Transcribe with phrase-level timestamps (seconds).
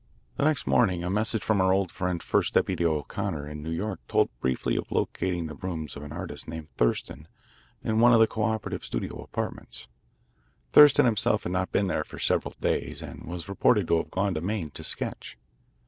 [0.37, 3.99] The next morning a message from our old friend First Deputy O'Connor in New York
[4.07, 7.27] told briefly of locating the rooms of an artist named Thurston
[7.83, 9.87] in one of the co operative studio apartments.
[10.73, 14.33] Thurston himself had not been there for several days and was reported to have gone
[14.33, 15.37] to Maine to sketch.